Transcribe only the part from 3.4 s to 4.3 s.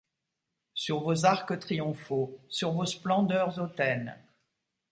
hautaines